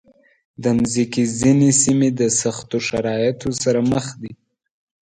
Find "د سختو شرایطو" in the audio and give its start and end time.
2.19-3.49